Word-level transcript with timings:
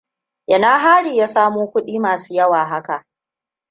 Ina 0.47 0.79
Haryy 0.79 1.15
ya 1.17 1.27
samo 1.27 1.67
kuɗi 1.67 1.99
masu 1.99 2.33
yawa 2.33 2.65
haka? 2.65 3.05